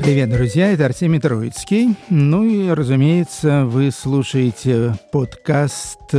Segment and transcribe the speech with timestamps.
[0.00, 1.94] Привет, друзья, это Артемий Троицкий.
[2.08, 6.12] Ну и, разумеется, вы слушаете подкаст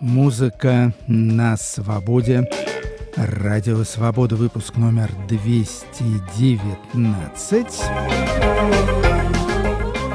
[0.00, 2.44] «Музыка на свободе».
[3.16, 7.66] Радио «Свобода», выпуск номер 219.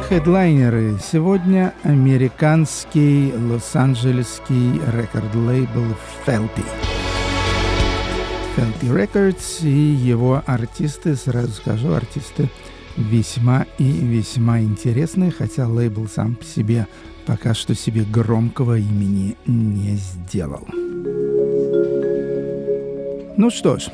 [0.07, 5.95] Хедлайнеры сегодня американский лос-анджелесский рекорд-лейбл
[6.25, 6.61] «Фелпи».
[8.55, 12.49] Фелпи Records и его артисты, сразу скажу, артисты
[12.95, 16.87] весьма и весьма интересные, хотя лейбл сам по себе
[17.25, 20.65] пока что себе громкого имени не сделал.
[23.35, 23.89] Ну что ж,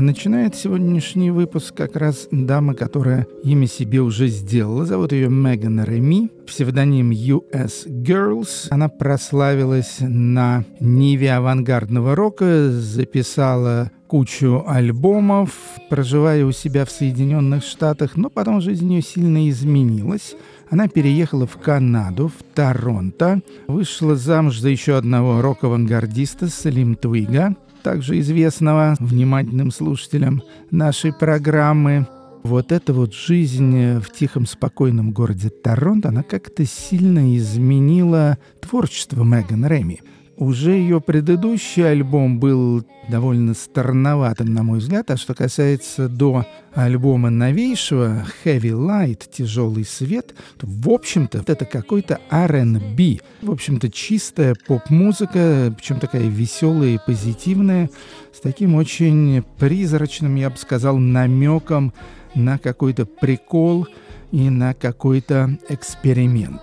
[0.00, 4.84] начинает сегодняшний выпуск как раз дама, которая имя себе уже сделала.
[4.84, 8.68] Зовут ее Меган Реми, псевдоним US Girls.
[8.70, 15.50] Она прославилась на ниве авангардного рока, записала кучу альбомов,
[15.88, 20.36] проживая у себя в Соединенных Штатах, но потом жизнь ее сильно изменилась.
[20.70, 27.56] Она переехала в Канаду, в Торонто, вышла замуж за еще одного рок-авангардиста Салим Твига,
[27.86, 30.42] также известного внимательным слушателям
[30.72, 32.08] нашей программы.
[32.42, 39.64] Вот эта вот жизнь в тихом, спокойном городе Торонто, она как-то сильно изменила творчество Меган
[39.66, 40.00] Реми.
[40.36, 45.10] Уже ее предыдущий альбом был довольно странноватым, на мой взгляд.
[45.10, 52.20] А что касается до альбома новейшего Heavy Light, тяжелый свет, то, в общем-то, это какой-то
[52.30, 53.20] R&B.
[53.40, 57.88] В общем-то, чистая поп-музыка, причем такая веселая и позитивная,
[58.34, 61.94] с таким очень призрачным, я бы сказал, намеком
[62.34, 63.88] на какой-то прикол
[64.32, 66.60] и на какой-то эксперимент.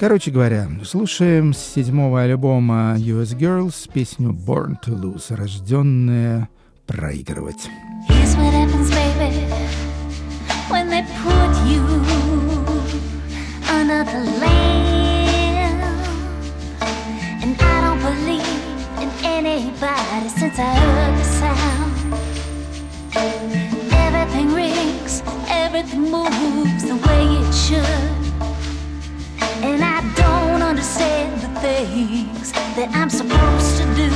[0.00, 6.48] Короче говоря, слушаем с седьмого альбома US Girls песню Born to Lose, рожденная
[6.86, 7.68] проигрывать.
[25.50, 28.19] Everything moves the way it should.
[29.62, 34.10] And I don't understand the things that I'm supposed to do.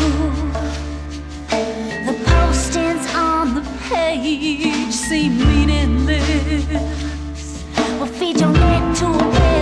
[2.07, 6.65] The postings on the page seem meaningless.
[7.77, 9.54] Well, feed your neck to a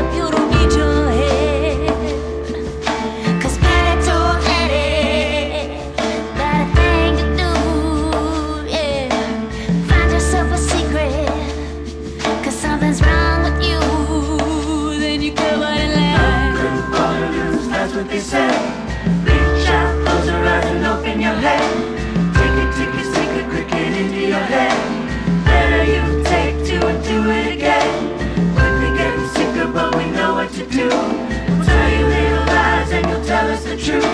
[33.77, 34.05] the truth.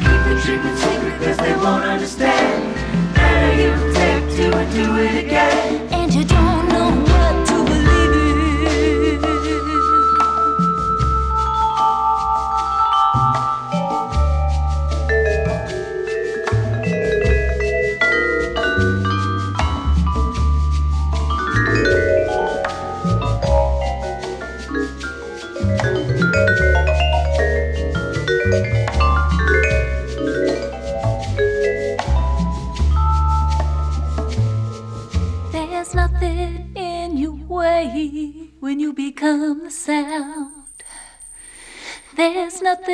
[0.00, 2.74] Keep the treatment secret, cause they won't understand.
[3.14, 5.75] Better you take two and do it again.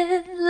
[0.03, 0.42] and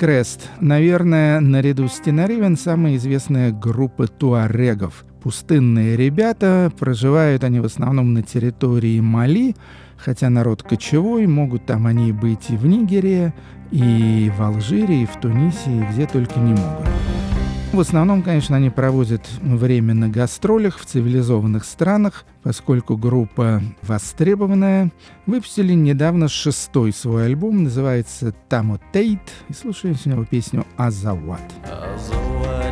[0.00, 5.04] Крест, наверное, наряду с Тенаривен самая известная группа туарегов.
[5.22, 9.54] Пустынные ребята, проживают они в основном на территории Мали,
[9.98, 13.34] хотя народ кочевой, могут там они быть и в Нигерии,
[13.72, 16.88] и в Алжире, и в Тунисе, и где только не могут.
[17.72, 24.90] В основном, конечно, они проводят время на гастролях в цивилизованных странах, поскольку группа востребованная.
[25.26, 31.40] Выпустили недавно шестой свой альбом, называется «Тамо Тейт», и слушаем с него песню «Азават».
[31.64, 32.69] Азават.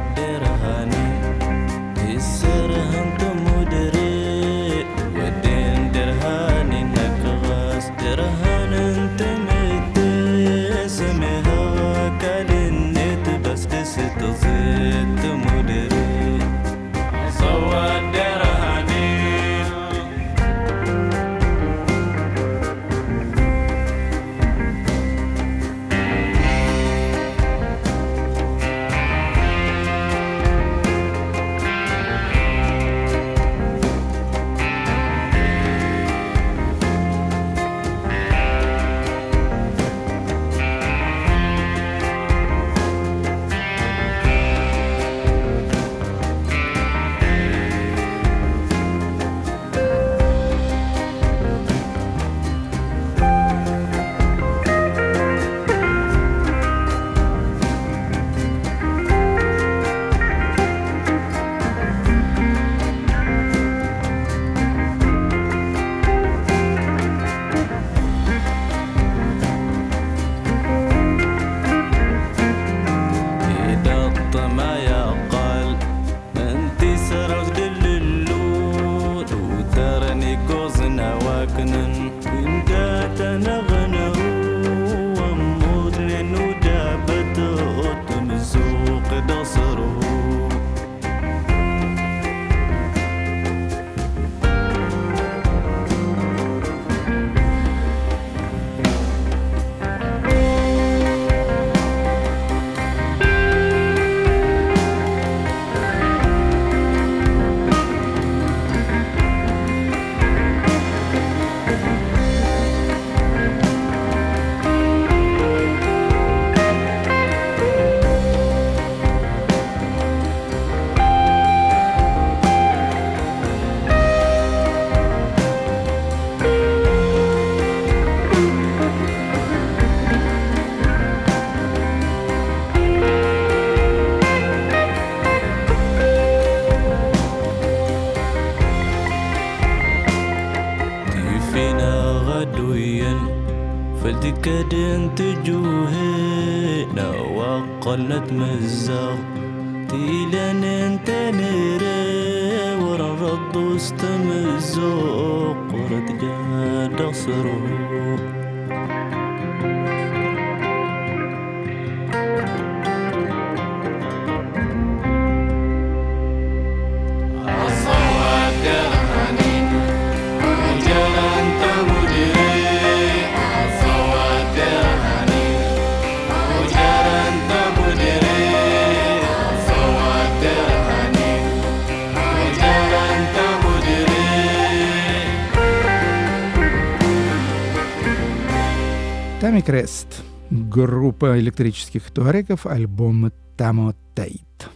[189.48, 194.68] Тами Крест, группа электрических туареков, альбом Тамо Тейт.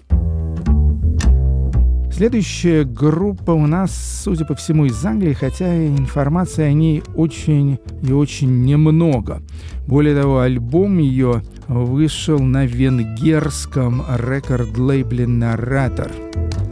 [2.11, 8.13] Следующая группа у нас, судя по всему, из Англии, хотя информации о ней очень и
[8.13, 9.43] очень немного.
[9.87, 16.11] Более того, альбом ее вышел на венгерском рекорд-лейбле «Наратор».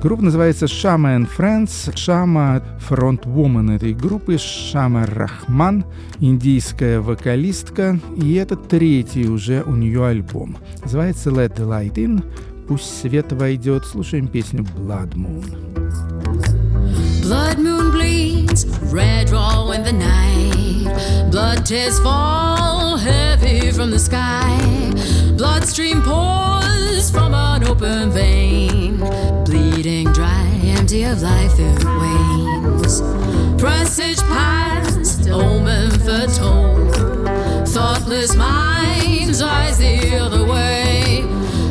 [0.03, 1.95] Группа называется Shama and Friends.
[1.95, 5.85] Шама— фронтвумен этой группы, Шама Рахман,
[6.21, 10.57] индийская вокалистка, и это третий уже у нее альбом.
[10.83, 12.25] Называется Let the Light In.
[12.67, 13.85] Пусть свет войдет.
[13.85, 15.45] Слушаем песню Blood Moon.
[17.23, 21.31] Blood moon bleeds, red raw in the night.
[21.31, 24.59] Blood tears fall heavy from the sky.
[25.37, 26.70] Bloodstream pours
[27.09, 28.99] from an open vein,
[29.45, 33.01] bleeding dry, empty of life it wanes.
[33.61, 36.95] Presage past, omen foretold.
[37.69, 41.23] Thoughtless minds eyes the other way.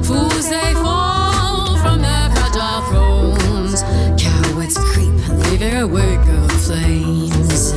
[0.03, 3.83] Fools they fall from their fragile thrones.
[4.17, 7.73] Cowards creep, leaving a wake of flames.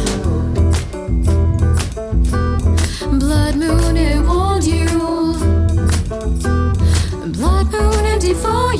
[3.18, 4.22] Blood moon.
[8.33, 8.72] Before.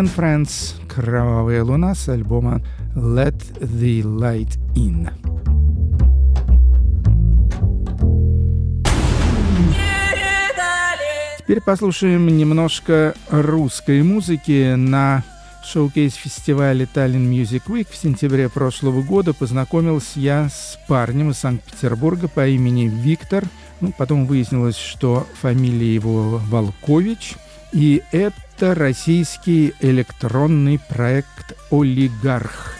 [0.00, 2.62] and Friends «Кровавая луна» с альбома
[2.94, 5.10] «Let the Light In».
[11.38, 14.74] Теперь послушаем немножко русской музыки.
[14.74, 15.22] На
[15.64, 22.46] шоукейс-фестивале Tallinn Music Week в сентябре прошлого года познакомился я с парнем из Санкт-Петербурга по
[22.48, 23.44] имени Виктор.
[23.82, 27.34] Ну, потом выяснилось, что фамилия его Волкович.
[27.72, 32.74] И это это российский электронный проект «Олигарх».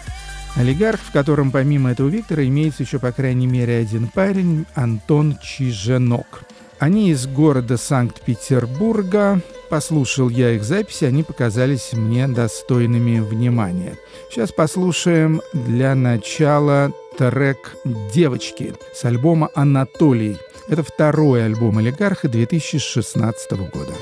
[0.57, 6.43] Олигарх, в котором помимо этого Виктора имеется еще по крайней мере один парень, Антон Чиженок.
[6.79, 9.41] Они из города Санкт-Петербурга.
[9.71, 13.97] Послушал я их записи, они показались мне достойными внимания.
[14.31, 17.75] Сейчас послушаем для начала трек
[18.13, 20.37] «Девочки» с альбома «Анатолий».
[20.69, 23.95] Это второй альбом «Олигарха» 2016 года.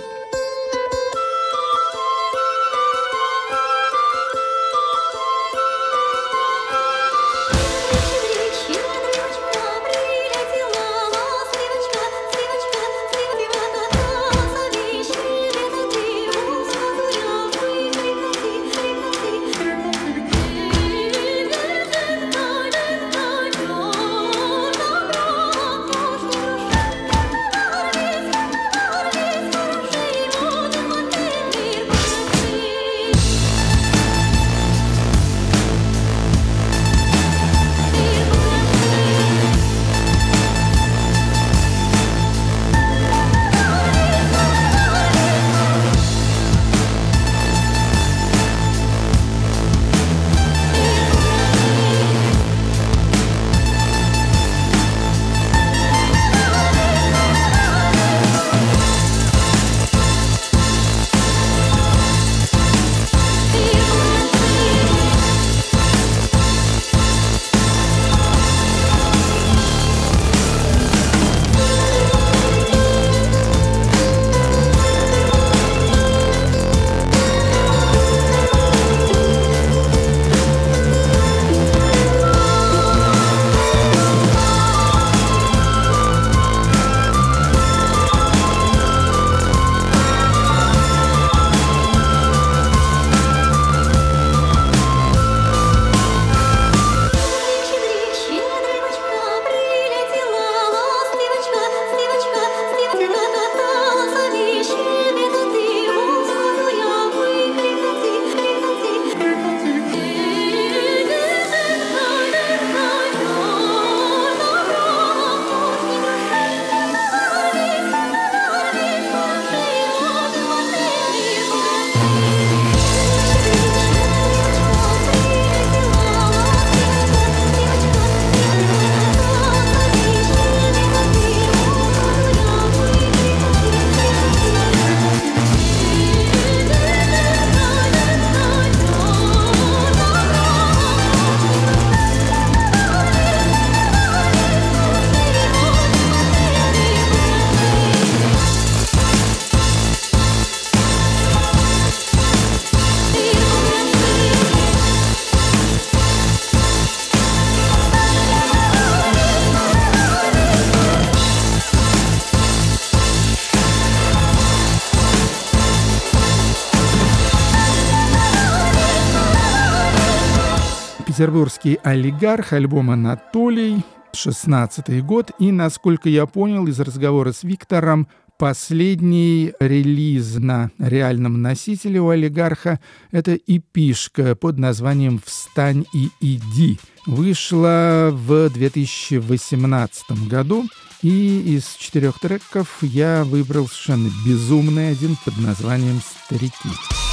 [171.19, 173.83] Санкт-Петербургский олигарх, альбом «Анатолий»,
[174.13, 175.33] 16 год.
[175.41, 178.07] И, насколько я понял из разговора с Виктором,
[178.39, 182.79] последний релиз на реальном носителе у олигарха—
[183.11, 186.79] это эпишка под названием «Встань и иди».
[187.05, 190.67] Вышла в 2018 году.
[191.03, 197.08] И из четырех треков я выбрал совершенно безумный один под названием «Старики».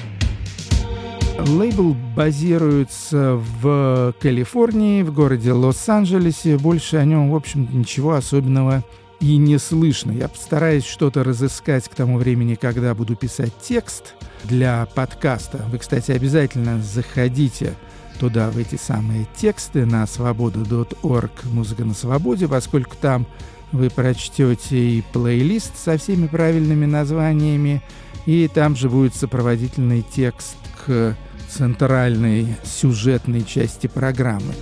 [1.37, 6.57] Лейбл базируется в Калифорнии, в городе Лос-Анджелесе.
[6.57, 8.85] Больше о нем, в общем ничего особенного
[9.25, 10.13] и не слышно.
[10.13, 15.65] Я постараюсь что-то разыскать к тому времени, когда буду писать текст для подкаста.
[15.71, 17.73] Вы, кстати, обязательно заходите
[18.21, 23.27] туда, в эти самые тексты на свобода.орг «Музыка на свободе», поскольку там
[23.73, 27.83] вы прочтете и плейлист со всеми правильными названиями,
[28.27, 31.17] и там же будет сопроводительный текст к
[31.49, 34.53] центральной сюжетной части программы.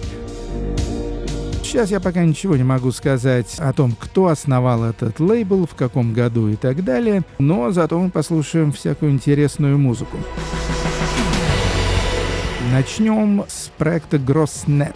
[1.63, 6.13] Сейчас я пока ничего не могу сказать о том, кто основал этот лейбл, в каком
[6.13, 10.19] году и так далее, но зато мы послушаем всякую интересную музыку.
[12.73, 14.95] Начнем с проекта Grossnet.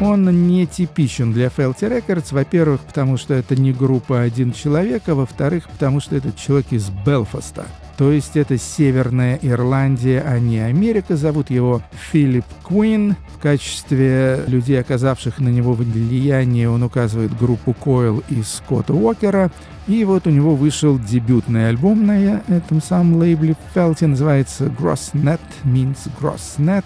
[0.00, 5.14] Он не типичен для Felty Records, во-первых, потому что это не группа один человек, а
[5.14, 7.66] во-вторых, потому что этот человек из Белфаста.
[7.96, 11.16] То есть это Северная Ирландия, а не Америка.
[11.16, 13.16] Зовут его Филипп Куин.
[13.34, 19.50] В качестве людей, оказавших на него влияние, он указывает группу Койл и Скотта Уокера.
[19.86, 25.98] И вот у него вышел дебютный альбом на этом самом лейбле Felty, называется Grossnet, means
[26.20, 26.84] Grossnet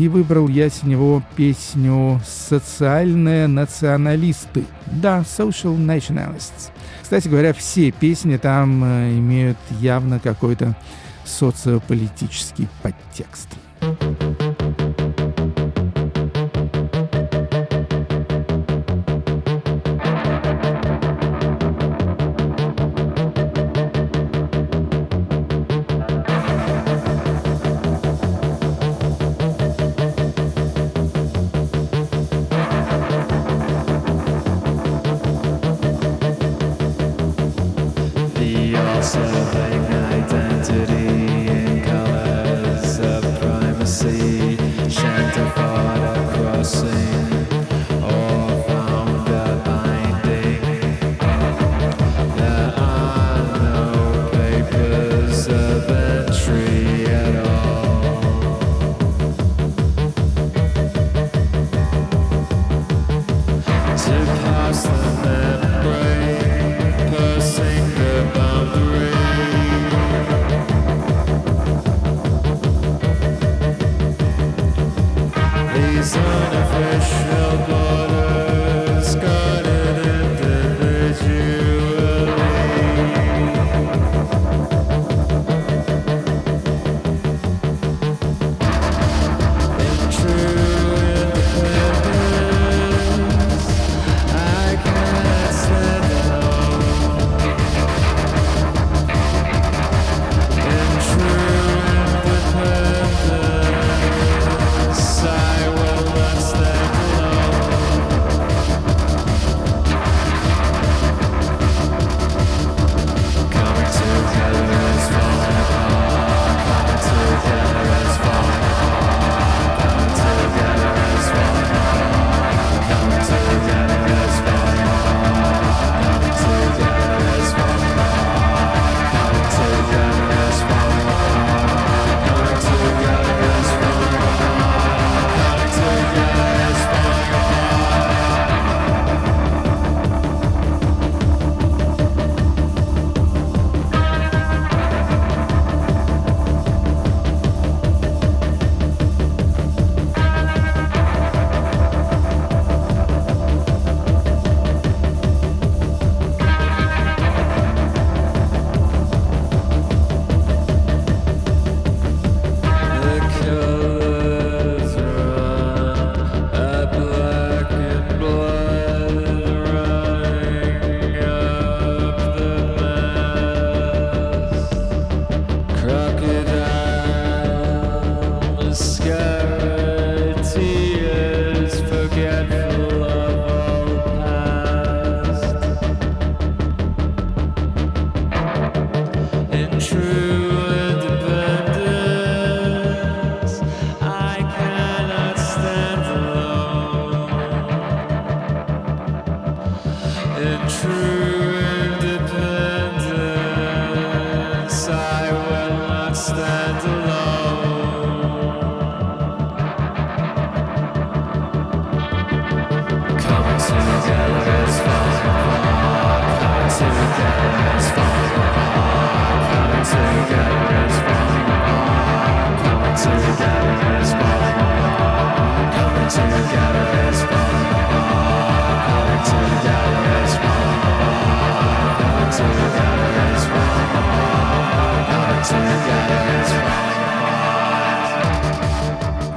[0.00, 4.64] и выбрал я с него песню «Социальные националисты».
[4.86, 6.70] Да, Social Nationalists.
[7.10, 10.76] Кстати говоря, все песни там э, имеют явно какой-то
[11.24, 13.48] социополитический подтекст.
[13.80, 14.29] The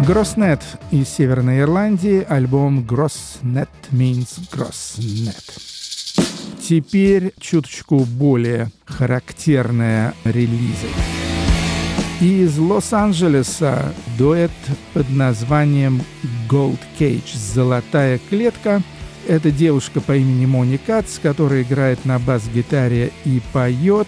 [0.05, 5.41] Гроснет из Северной Ирландии, альбом Grossnet means Grossnet.
[6.61, 10.87] Теперь чуточку более характерная релизы.
[12.19, 14.51] Из Лос-Анджелеса дуэт
[14.93, 16.01] под названием
[16.49, 18.81] Gold Cage «Золотая клетка».
[19.27, 24.07] Это девушка по имени Мони Кац, которая играет на бас-гитаре и поет.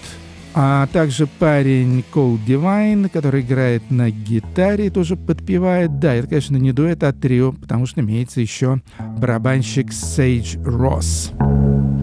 [0.57, 5.99] А также парень Кол Дивайн, который играет на гитаре, тоже подпевает.
[5.99, 8.81] Да, это, конечно, не дуэт, а трио, потому что имеется еще
[9.17, 11.31] барабанщик Сейдж Росс.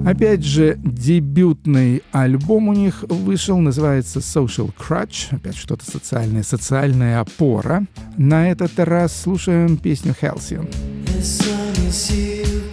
[0.04, 7.86] Опять же, дебютный альбом у них вышел, называется Social Crutch, опять что-то социальное, социальная опора.
[8.18, 10.68] На этот раз слушаем песню Halcyon.
[11.16, 12.71] As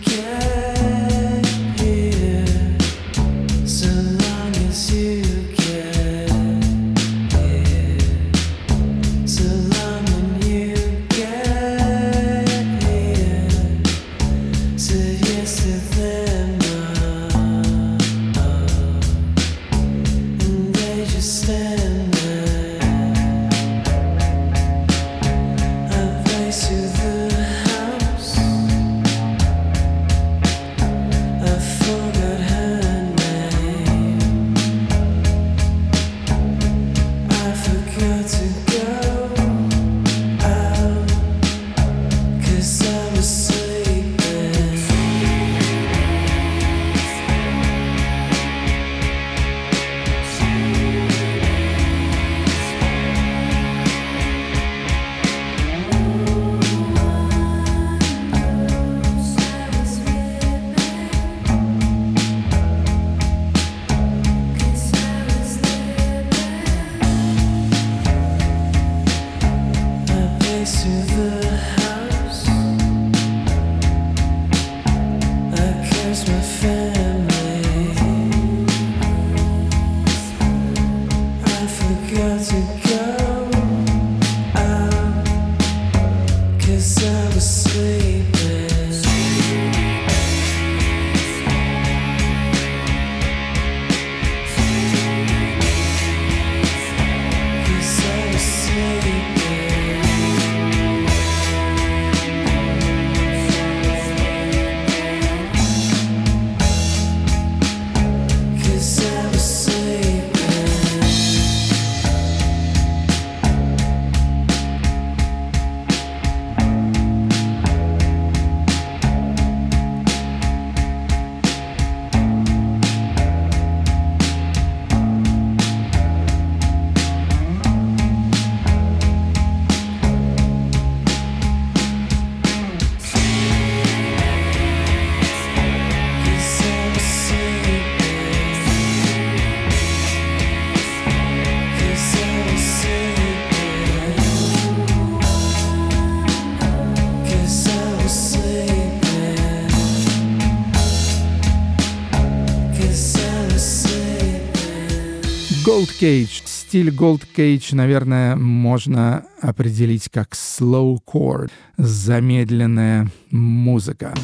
[155.70, 156.42] Gold Cage.
[156.46, 164.16] Стиль Gold Cage, наверное, можно определить как slowcore, замедленная музыка.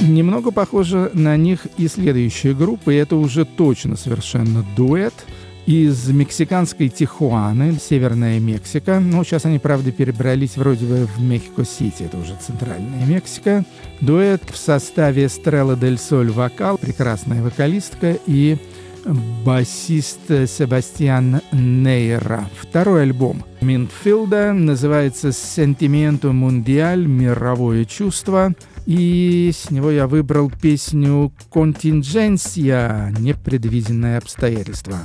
[0.00, 5.12] Немного похоже на них и следующая группа, и это уже точно совершенно дуэт
[5.66, 8.98] из мексиканской Тихуаны, Северная Мексика.
[8.98, 13.66] Ну, сейчас они, правда, перебрались вроде бы в Мехико-Сити, это уже центральная Мексика.
[14.00, 18.56] Дуэт в составе Стрелла Дель Соль вокал, прекрасная вокалистка и
[19.04, 22.48] басист Себастьян Нейра.
[22.60, 27.06] Второй альбом Минфилда называется «Сентименто Мундиаль.
[27.06, 28.54] Мировое чувство».
[28.86, 33.14] И с него я выбрал песню «Контингенция.
[33.18, 34.98] Непредвиденное обстоятельство».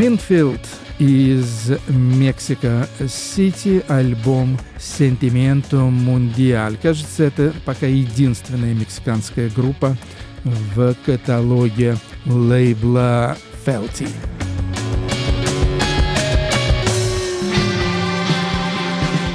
[0.00, 0.66] Минфилд
[0.98, 6.78] из Мексика-Сити, альбом «Сентименто Мундиаль».
[6.80, 9.98] Кажется, это пока единственная мексиканская группа
[10.42, 13.36] в каталоге лейбла
[13.66, 14.08] Felty.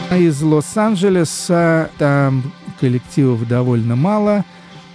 [0.09, 4.43] А из Лос-Анджелеса там коллективов довольно мало.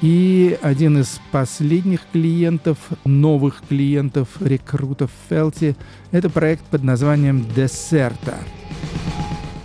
[0.03, 5.77] И один из последних клиентов, новых клиентов рекрутов Фелти,
[6.11, 8.39] это проект под названием «Десерта».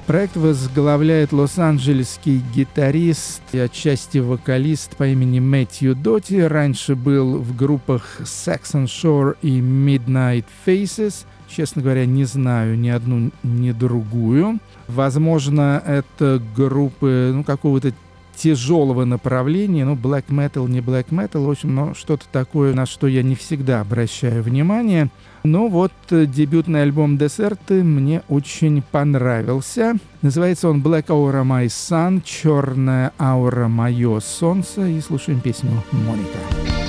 [0.07, 6.41] Проект возглавляет лос-анджелесский гитарист и отчасти вокалист по имени Мэтью Доти.
[6.41, 11.25] Раньше был в группах Saxon Shore и Midnight Faces.
[11.47, 14.59] Честно говоря, не знаю ни одну, ни другую.
[14.87, 17.91] Возможно, это группы ну, какого-то
[18.35, 23.07] тяжелого направления, ну, black metal, не black metal, в общем, но что-то такое, на что
[23.07, 25.09] я не всегда обращаю внимание.
[25.43, 29.93] Но вот э, дебютный альбом Десерты мне очень понравился.
[30.23, 34.87] Называется он Black Aura My Sun, Черная аура Мое Солнце.
[34.87, 36.39] И слушаем песню Моника.
[36.55, 36.84] Проект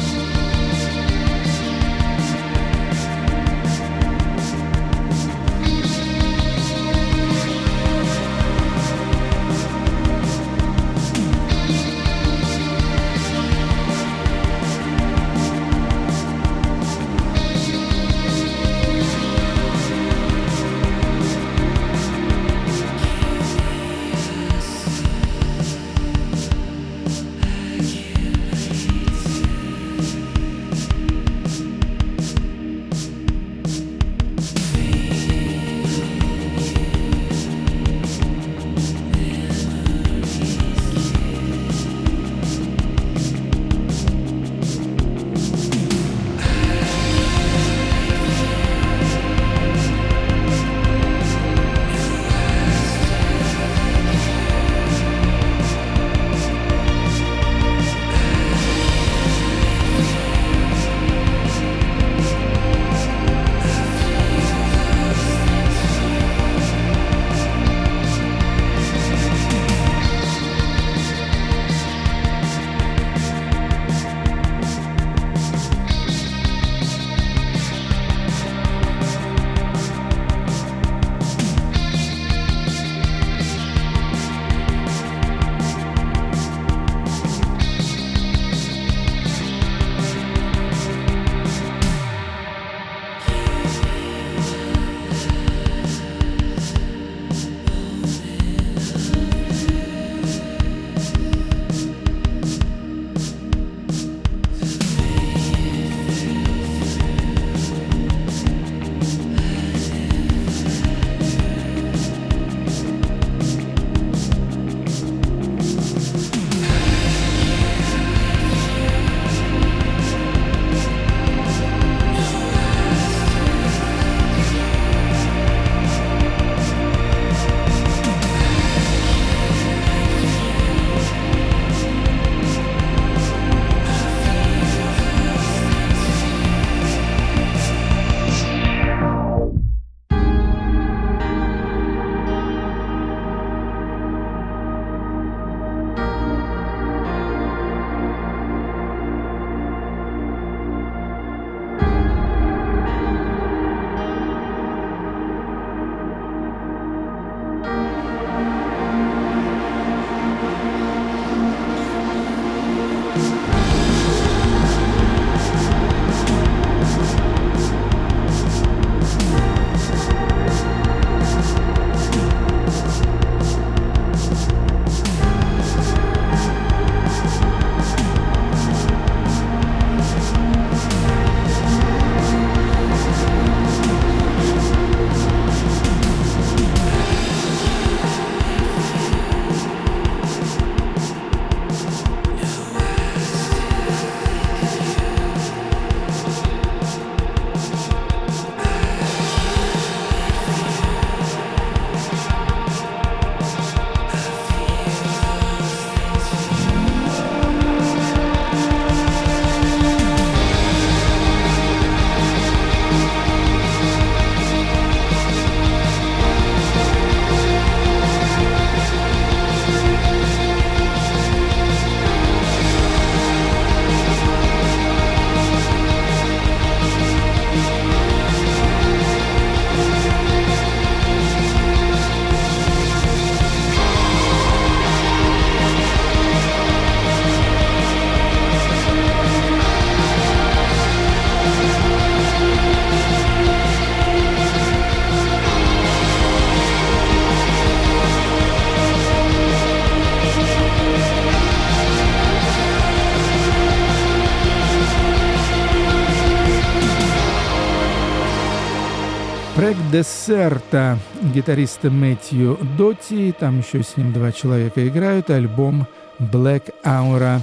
[259.97, 260.99] Десерта
[261.33, 265.87] гитариста Мэтью Дотти, там еще с ним два человека играют, альбом
[266.19, 267.41] Black Aura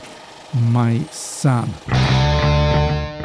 [0.71, 1.67] My Son.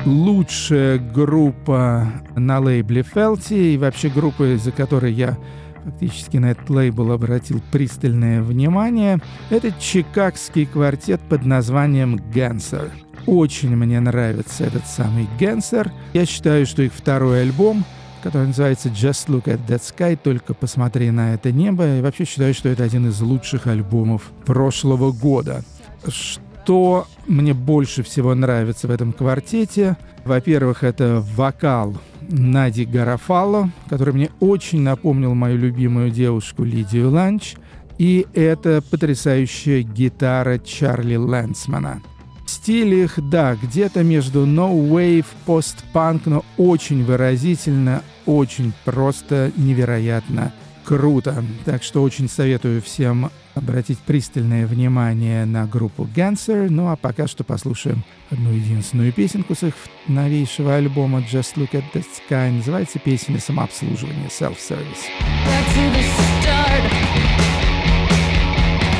[0.06, 5.36] Лучшая группа на лейбле Фелти и вообще группа, из-за которой я
[5.84, 9.18] фактически на этот лейбл обратил пристальное внимание,
[9.50, 12.90] это чикагский квартет под названием «Гансер».
[13.26, 15.92] Очень мне нравится этот самый «Гансер».
[16.14, 17.84] Я считаю, что их второй альбом—
[18.22, 21.98] который называется Just Look at That Sky, только посмотри на это небо.
[21.98, 25.62] И вообще считаю, что это один из лучших альбомов прошлого года.
[26.06, 29.96] Что мне больше всего нравится в этом квартете?
[30.24, 31.96] Во-первых, это вокал
[32.28, 37.54] Нади Гарафало, который мне очень напомнил мою любимую девушку Лидию Ланч.
[37.96, 42.02] И это потрясающая гитара Чарли Лэнсмана.
[42.48, 51.44] Стиль их, да, где-то между no wave, пост-панк, но очень выразительно, очень просто, невероятно круто.
[51.66, 56.68] Так что очень советую всем обратить пристальное внимание на группу Ganser.
[56.70, 59.74] Ну а пока что послушаем одну единственную песенку с их
[60.06, 62.50] новейшего альбома Just Look at the Sky.
[62.50, 65.04] Называется песня «Самообслуживание» Self-Service.
[65.44, 66.02] Back to the
[66.40, 66.84] start.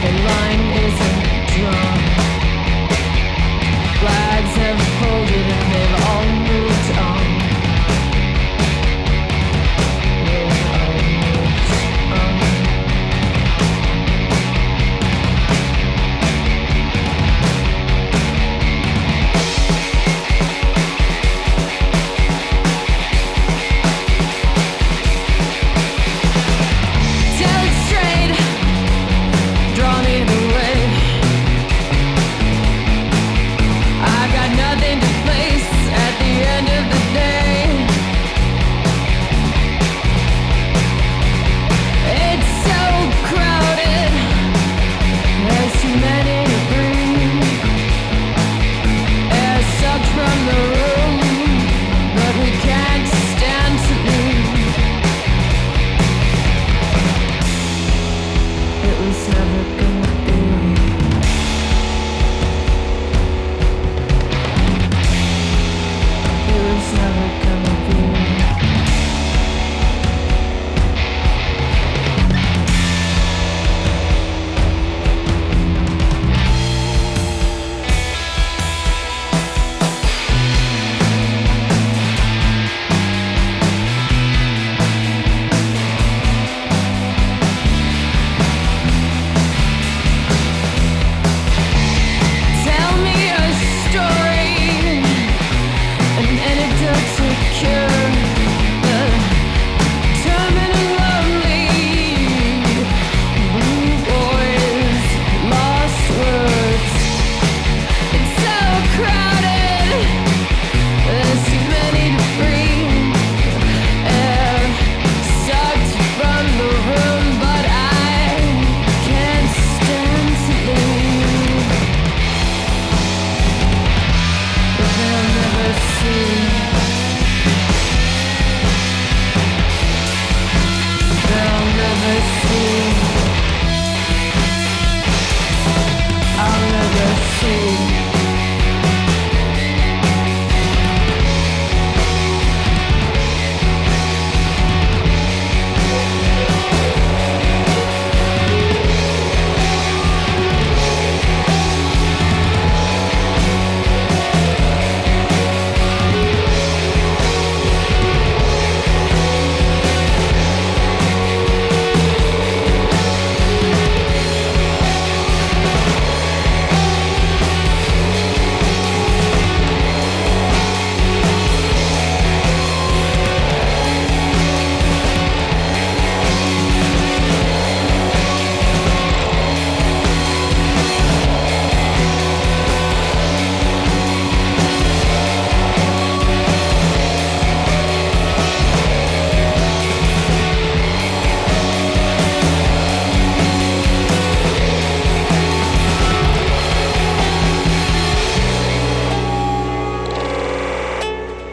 [0.02, 1.97] The line isn't drawn.
[4.38, 6.27] Flags have folded and they've all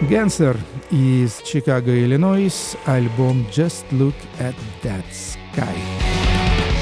[0.01, 0.57] Генсер
[0.91, 5.75] из Чикаго, Иллинойс, альбом «Just Look at That Sky».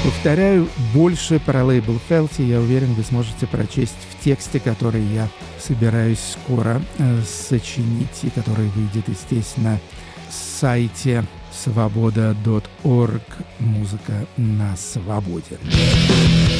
[0.04, 6.18] Повторяю, больше про лейбл Фелти, я уверен, вы сможете прочесть в тексте, который я собираюсь
[6.18, 9.80] скоро э, сочинить и который выйдет, естественно,
[10.30, 13.22] сайте свобода.орг
[13.60, 15.58] «Музыка на свободе».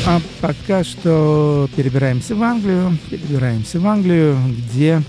[0.07, 5.03] А пока что перебираемся в Англию, перебираемся в Англию, где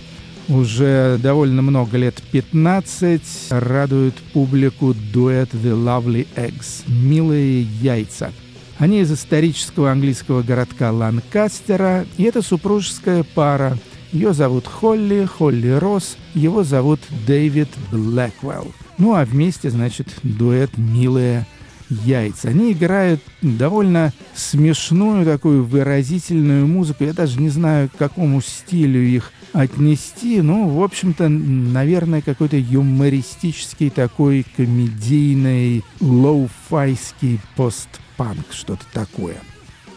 [0.49, 8.31] уже довольно много лет, 15, радует публику дуэт The Lovely Eggs– «Милые яйца».
[8.77, 13.77] Они из исторического английского городка Ланкастера, и это супружеская пара.
[14.11, 18.67] Ее зовут Холли, Холли Росс, его зовут Дэвид Блэквелл.
[18.97, 21.45] Ну а вместе, значит, дуэт «Милые
[21.89, 22.49] яйца».
[22.49, 27.03] Они играют довольно смешную такую выразительную музыку.
[27.03, 30.41] Я даже не знаю, к какому стилю их отнести.
[30.41, 39.37] Ну, в общем-то, наверное, какой-то юмористический такой комедийный лоу-файский постпанк, что-то такое.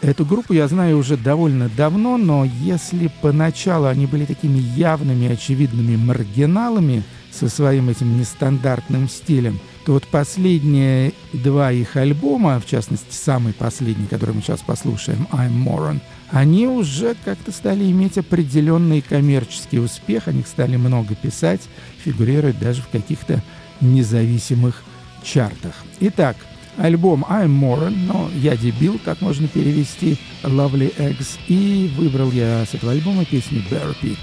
[0.01, 5.97] Эту группу я знаю уже довольно давно, но если поначалу они были такими явными, очевидными
[5.97, 9.59] маргиналами со своим этим нестандартным стилем,
[9.89, 15.51] то вот последние два их альбома, в частности, самый последний, который мы сейчас послушаем, I'm
[15.51, 21.61] Moron, они уже как-то стали иметь определенный коммерческий успех, о них стали много писать,
[22.05, 23.41] фигурировать даже в каких-то
[23.81, 24.83] независимых
[25.23, 25.73] чартах.
[26.01, 26.37] Итак,
[26.77, 32.75] альбом I'm Moron, но я дебил, как можно перевести, Lovely Eggs, и выбрал я с
[32.75, 34.19] этого альбома песню Bear Pit,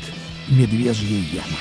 [0.49, 1.59] Медвежья яма.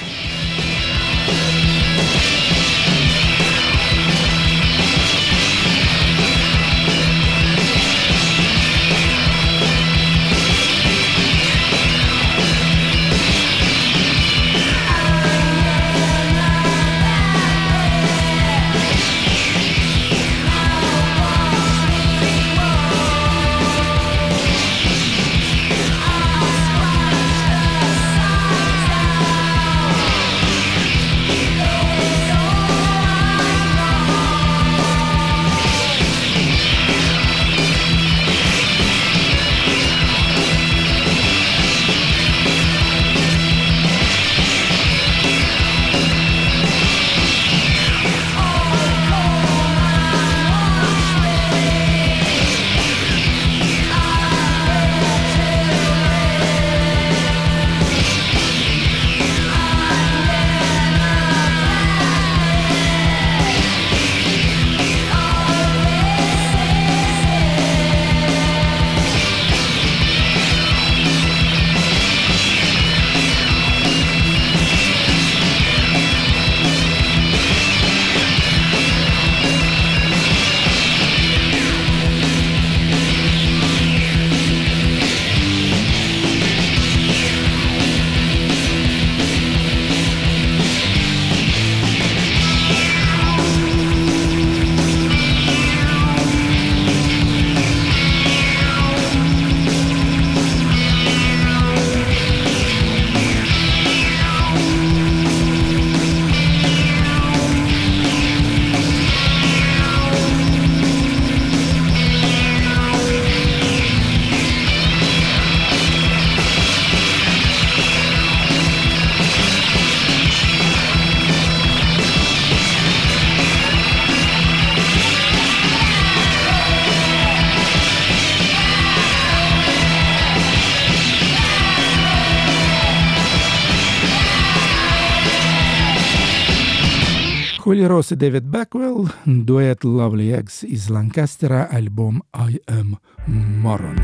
[137.95, 143.97] Росс и Дэвид Бэквелл, дуэт Lovely Eggs из Ланкастера, альбом I Am Moron.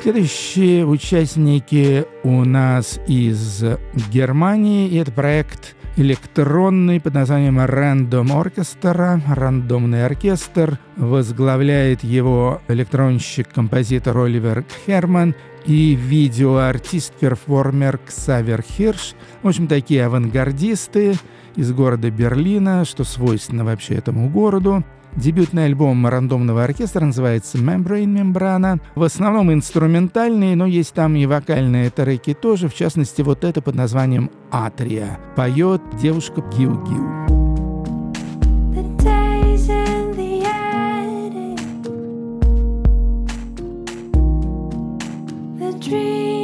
[0.00, 3.64] Следующие участники у нас из
[4.12, 10.78] Германии, и это проект электронный под названием Random Orchestra, рандомный оркестр.
[10.96, 15.34] Возглавляет его электронщик-композитор Оливер Херман
[15.64, 19.14] и видеоартист-перформер Ксавер Хирш.
[19.42, 21.14] В общем, такие авангардисты
[21.56, 24.84] из города Берлина, что свойственно вообще этому городу.
[25.16, 28.80] Дебютный альбом рандомного оркестра называется Membrane Мембрана.
[28.94, 32.68] В основном инструментальные, но есть там и вокальные треки тоже.
[32.68, 35.18] В частности, вот это под названием «Атрия».
[35.34, 37.26] Поет девушка Гиу-Гиу.
[45.58, 46.35] The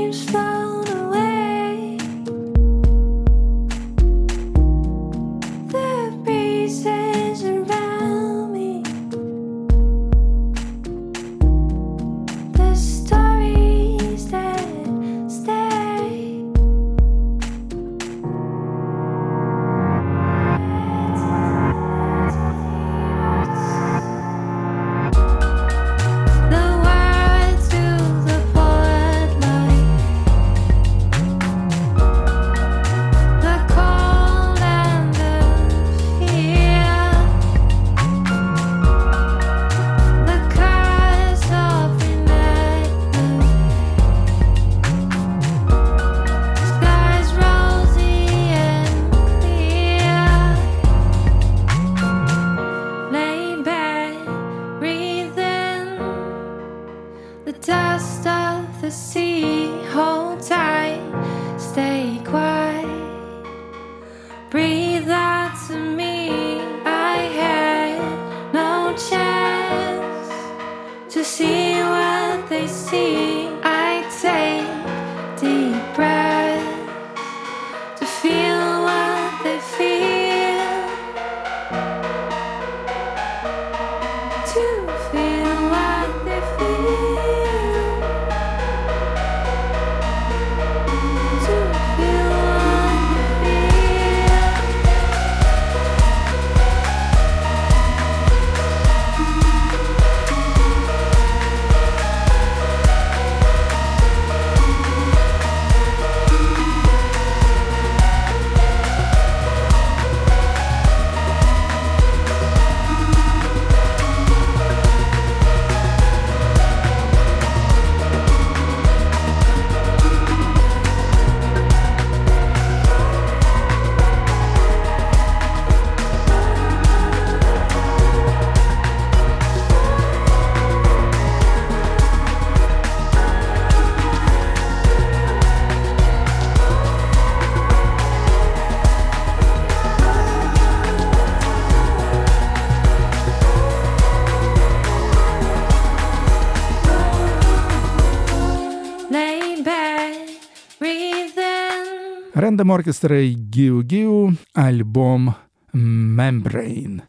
[152.62, 155.34] Рэндом Оркестра и Гиу Гиу, альбом
[155.74, 157.02] Membrane.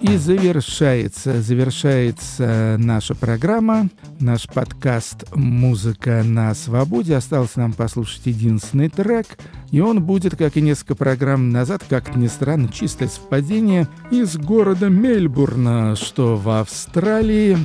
[0.00, 3.90] И завершается, завершается наша программа,
[4.20, 7.14] наш подкаст «Музыка на свободе».
[7.14, 9.26] Осталось нам послушать единственный трек,
[9.70, 14.88] и он будет, как и несколько программ назад, как ни странно, чистое совпадение, из города
[14.88, 17.58] Мельбурна, что в Австралии.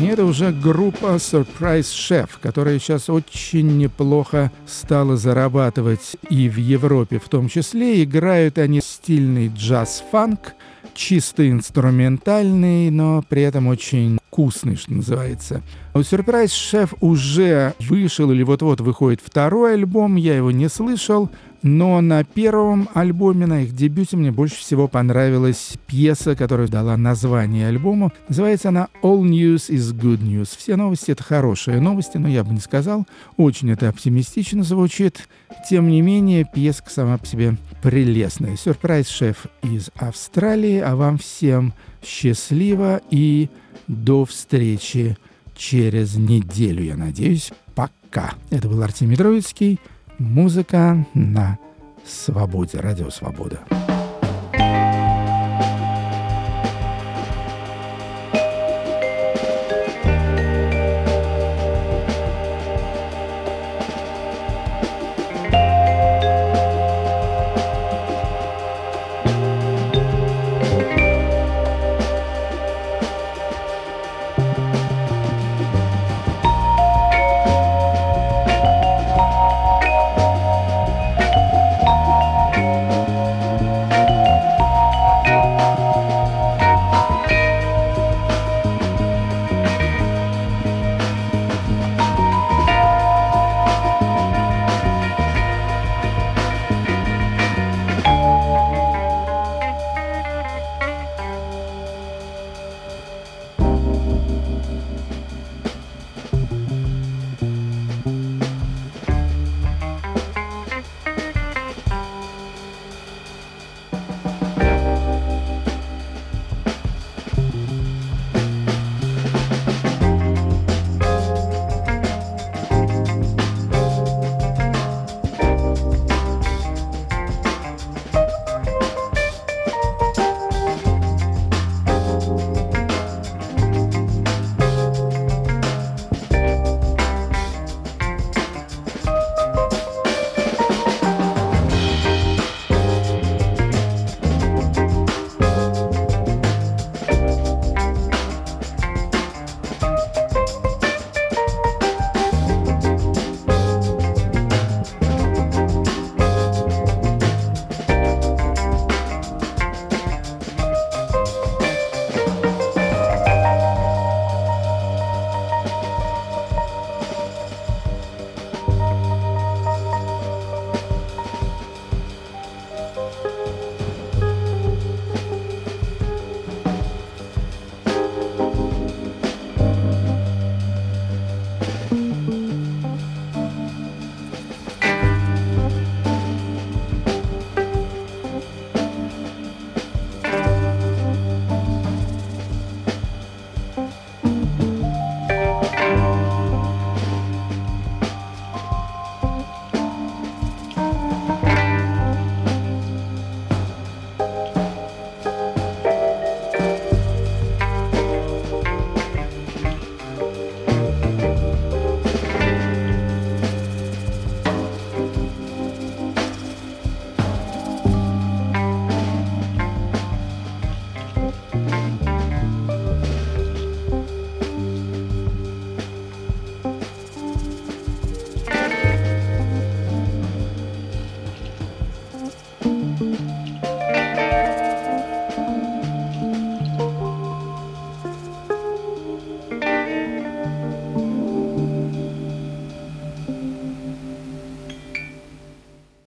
[0.00, 7.18] И это уже группа Surprise Chef, которая сейчас очень неплохо стала зарабатывать и в Европе
[7.18, 8.04] в том числе.
[8.04, 10.54] Играют они стильный джаз-фанк,
[10.94, 15.62] чисто инструментальный, но при этом очень вкусный, что называется.
[15.98, 21.28] У Surprise Chef уже вышел или вот-вот выходит второй альбом, я его не слышал,
[21.62, 27.66] но на первом альбоме, на их дебюте, мне больше всего понравилась пьеса, которая дала название
[27.66, 28.12] альбому.
[28.28, 30.56] Называется она «All News is Good News».
[30.56, 33.04] Все новости— это хорошие новости, но я бы не сказал.
[33.36, 35.28] Очень это оптимистично звучит.
[35.68, 38.56] Тем не менее, пьеска сама по себе прелестная.
[38.56, 41.74] Сюрприз-шеф из Австралии, а вам всем
[42.04, 43.50] счастливо и
[43.88, 45.16] до встречи
[45.58, 47.50] через неделю, я надеюсь.
[47.74, 48.32] Пока.
[48.48, 49.78] Это был Артемий Троицкий.
[50.18, 51.58] Музыка на
[52.06, 52.78] свободе.
[52.78, 53.60] Радио Свобода.